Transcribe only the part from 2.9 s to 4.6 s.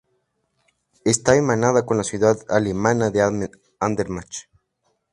de Andernach.